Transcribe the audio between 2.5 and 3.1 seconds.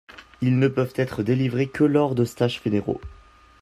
fédéraux.